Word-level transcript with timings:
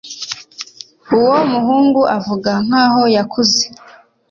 uwo 1.17 1.37
muhungu 1.51 2.01
avuga 2.17 2.51
nkaho 2.65 3.01
yakuze 3.15 3.61